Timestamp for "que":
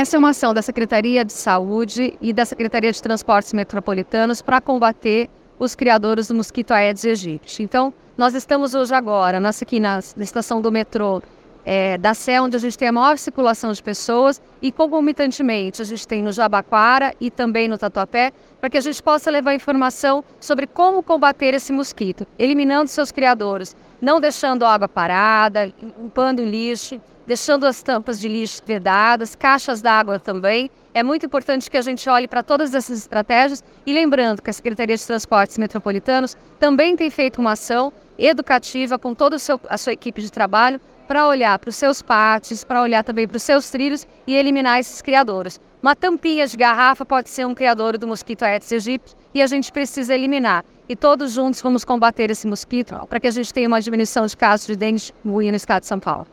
18.70-18.78, 31.70-31.76, 34.40-34.50, 53.20-53.26